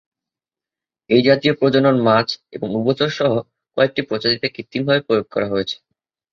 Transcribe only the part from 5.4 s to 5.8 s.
হয়েছে।